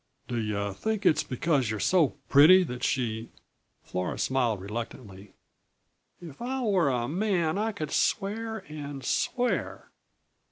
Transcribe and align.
"Do 0.27 0.39
you 0.41 0.73
think 0.73 1.05
it's 1.05 1.21
because 1.21 1.69
you're 1.69 1.79
so 1.79 2.15
pretty 2.27 2.63
that 2.63 2.83
she" 2.83 3.29
Flora 3.83 4.17
smiled 4.17 4.59
reluctantly. 4.59 5.35
"If 6.19 6.41
I 6.41 6.63
were 6.63 6.89
a 6.89 7.07
man 7.07 7.59
I 7.59 7.71
could 7.71 7.91
swear 7.91 8.65
and 8.67 9.03
_swear! 9.03 9.89